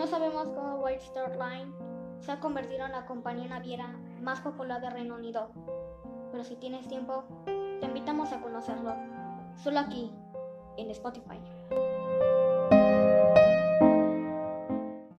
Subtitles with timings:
[0.00, 1.74] No sabemos cómo White Star Line
[2.20, 5.50] se ha convertido en la compañía naviera más popular de Reino Unido,
[6.32, 8.94] pero si tienes tiempo, te invitamos a conocerlo,
[9.62, 10.10] solo aquí,
[10.78, 11.38] en Spotify.